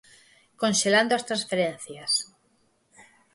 [0.61, 2.13] Conxelando as transferencias.